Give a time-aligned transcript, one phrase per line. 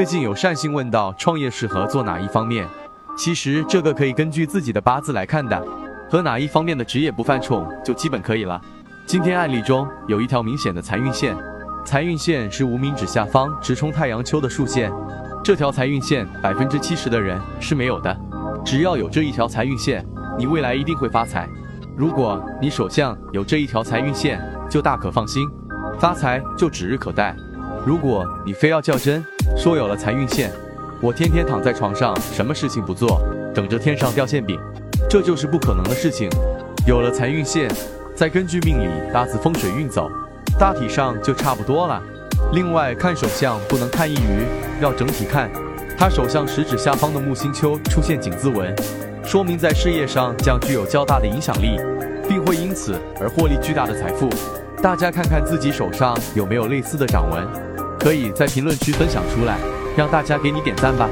[0.00, 2.66] 最近有善信问到创业适合做哪一方面，
[3.18, 5.62] 其实这个可以根据自己的八字来看的，
[6.08, 8.58] 和哪一方面的职业不犯冲就基本可以了。
[9.04, 11.36] 今天案例中有一条明显的财运线，
[11.84, 14.90] 财运线是无名指下方直冲太阳丘的竖线，
[15.44, 18.18] 这条财运线百分之七十的人是没有的，
[18.64, 20.02] 只要有这一条财运线，
[20.38, 21.46] 你未来一定会发财。
[21.94, 24.40] 如果你手相有这一条财运线，
[24.70, 25.46] 就大可放心，
[25.98, 27.36] 发财就指日可待。
[27.86, 29.24] 如果你非要较真，
[29.56, 30.52] 说有了财运线，
[31.00, 33.22] 我天天躺在床上，什么事情不做，
[33.54, 34.60] 等着天上掉馅饼，
[35.08, 36.28] 这就是不可能的事情。
[36.86, 37.70] 有了财运线，
[38.14, 40.10] 再根据命理八字风水运走，
[40.58, 42.02] 大体上就差不多了。
[42.52, 44.22] 另外看手相不能看一隅，
[44.82, 45.50] 要整体看。
[45.98, 48.74] 他手相食指下方的木星丘出现井字纹，
[49.24, 51.78] 说明在事业上将具有较大的影响力，
[52.28, 54.28] 并会因此而获利巨大的财富。
[54.82, 57.69] 大家看看自己手上有没有类似的掌纹。
[58.00, 59.58] 可以在评论区分享出来，
[59.96, 61.08] 让大家给你点赞吧。